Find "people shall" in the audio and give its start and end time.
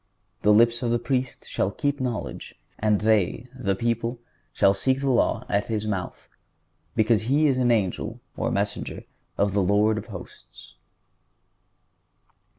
3.75-4.73